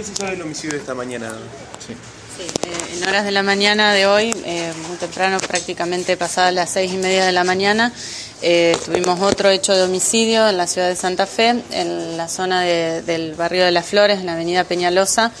[0.00, 1.30] ¿Qué se sabe del homicidio de esta mañana?
[1.86, 6.70] Sí, eh, en horas de la mañana de hoy, eh, muy temprano, prácticamente pasadas las
[6.70, 7.92] seis y media de la mañana,
[8.40, 12.62] eh, tuvimos otro hecho de homicidio en la ciudad de Santa Fe, en la zona
[12.62, 15.32] de- del barrio de Las Flores, en la avenida Peñalosa,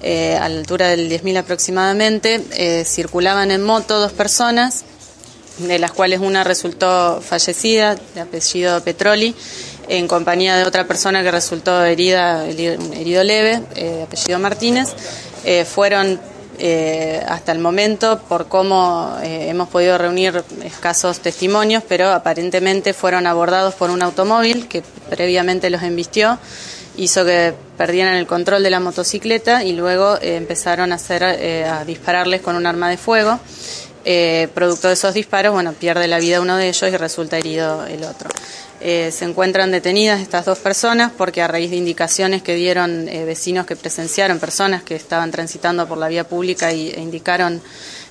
[0.00, 2.40] eh, a la altura del 10.000 aproximadamente.
[2.52, 4.84] Eh, circulaban en moto dos personas,
[5.58, 9.34] de las cuales una resultó fallecida, de apellido Petroli,
[9.88, 14.94] en compañía de otra persona que resultó herida, herido leve, eh, apellido Martínez.
[15.44, 16.18] Eh, fueron
[16.58, 23.26] eh, hasta el momento, por cómo eh, hemos podido reunir escasos testimonios, pero aparentemente fueron
[23.26, 26.38] abordados por un automóvil que previamente los embistió
[26.96, 32.40] hizo que perdieran el control de la motocicleta y luego empezaron a, hacer, a dispararles
[32.40, 33.40] con un arma de fuego.
[34.54, 38.04] Producto de esos disparos, bueno, pierde la vida uno de ellos y resulta herido el
[38.04, 38.30] otro.
[38.80, 43.24] Eh, se encuentran detenidas estas dos personas porque a raíz de indicaciones que dieron eh,
[43.24, 47.62] vecinos que presenciaron, personas que estaban transitando por la vía pública y, e indicaron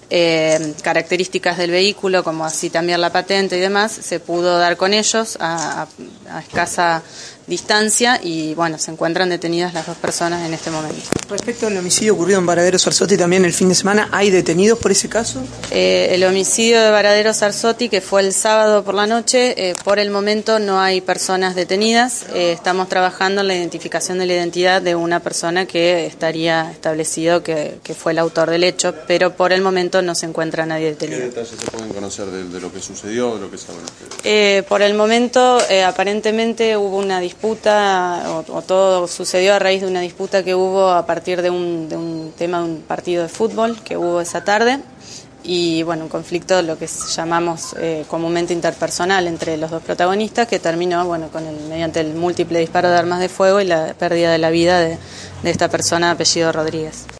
[0.09, 4.94] eh, características del vehículo, como así también la patente y demás, se pudo dar con
[4.94, 7.03] ellos a, a- a escasa
[7.48, 10.96] distancia y bueno, se encuentran detenidas las dos personas en este momento.
[11.30, 14.92] Respecto al homicidio ocurrido en Varadero Sarzotti también el fin de semana, ¿hay detenidos por
[14.92, 15.42] ese caso?
[15.72, 20.00] Eh, el homicidio de Varadero Sarzotti, que fue el sábado por la noche, eh, por
[20.00, 22.26] el momento no hay personas detenidas.
[22.34, 27.44] Eh, estamos trabajando en la identificación de la identidad de una persona que estaría establecido
[27.44, 30.86] que, que fue el autor del hecho, pero por el momento no se encuentra nadie
[30.86, 31.20] ¿Qué detenido.
[31.22, 34.14] detalles se pueden conocer de, de lo que sucedió, de lo que saben ustedes?
[34.24, 39.88] Eh, por el momento, eh, aparentemente hubo una disputa, o, todo sucedió a raíz de
[39.88, 43.30] una disputa que hubo a partir de un, de un tema de un partido de
[43.30, 44.80] fútbol que hubo esa tarde.
[45.46, 50.60] Y bueno, un conflicto, lo que llamamos eh, comúnmente interpersonal entre los dos protagonistas, que
[50.60, 54.32] terminó bueno, con el, mediante el múltiple disparo de armas de fuego y la pérdida
[54.32, 54.98] de la vida de,
[55.42, 57.06] de esta persona, apellido Rodríguez.